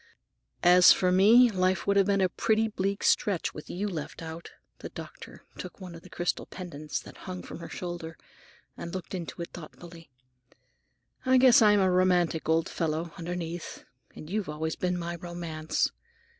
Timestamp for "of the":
5.93-6.09